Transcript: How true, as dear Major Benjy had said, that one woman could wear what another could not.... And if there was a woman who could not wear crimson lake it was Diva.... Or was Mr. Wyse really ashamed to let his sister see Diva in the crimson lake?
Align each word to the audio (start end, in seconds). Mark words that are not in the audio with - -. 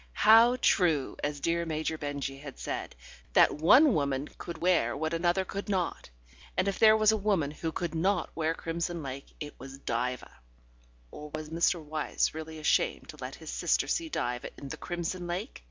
How 0.25 0.55
true, 0.59 1.15
as 1.23 1.39
dear 1.39 1.63
Major 1.63 1.95
Benjy 1.95 2.39
had 2.39 2.57
said, 2.57 2.95
that 3.33 3.53
one 3.57 3.93
woman 3.93 4.29
could 4.39 4.57
wear 4.57 4.97
what 4.97 5.13
another 5.13 5.45
could 5.45 5.69
not.... 5.69 6.09
And 6.57 6.67
if 6.67 6.79
there 6.79 6.97
was 6.97 7.11
a 7.11 7.17
woman 7.17 7.51
who 7.51 7.71
could 7.71 7.93
not 7.93 8.31
wear 8.33 8.55
crimson 8.55 9.03
lake 9.03 9.27
it 9.39 9.53
was 9.59 9.77
Diva.... 9.77 10.37
Or 11.11 11.29
was 11.35 11.51
Mr. 11.51 11.79
Wyse 11.85 12.33
really 12.33 12.57
ashamed 12.57 13.09
to 13.09 13.17
let 13.21 13.35
his 13.35 13.51
sister 13.51 13.85
see 13.87 14.09
Diva 14.09 14.49
in 14.57 14.69
the 14.69 14.77
crimson 14.77 15.27
lake? 15.27 15.59